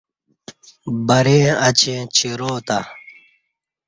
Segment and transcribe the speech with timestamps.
[1.07, 2.83] بریں اچیں چیراو تں